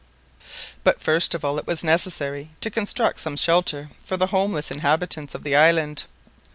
But 0.83 0.99
first 0.99 1.35
of 1.35 1.45
all, 1.45 1.59
it 1.59 1.67
was 1.67 1.83
necessary 1.83 2.49
to 2.61 2.71
construct 2.71 3.19
some 3.19 3.35
shelter 3.37 3.89
for 4.03 4.17
the 4.17 4.25
homeless 4.33 4.71
inhabitants 4.71 5.35
of 5.35 5.43
the 5.43 5.55
island. 5.55 6.05